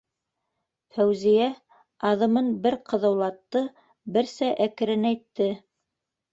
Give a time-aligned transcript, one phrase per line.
[0.95, 1.49] Фәүзиә
[2.13, 3.63] аҙымын бер ҡыҙыулатты,
[4.19, 5.53] берсә әкренәйтте.